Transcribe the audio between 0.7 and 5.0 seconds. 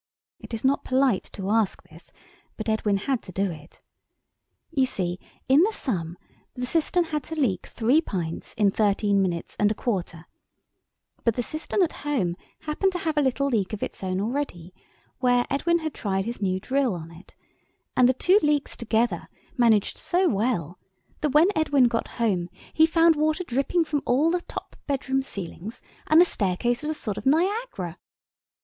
polite to ask this, but Edwin had to do it. You